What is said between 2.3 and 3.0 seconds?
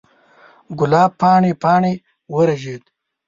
ورژید